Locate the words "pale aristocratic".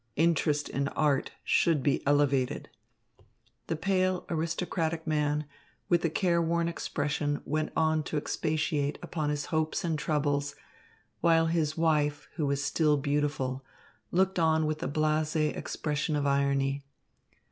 3.75-5.05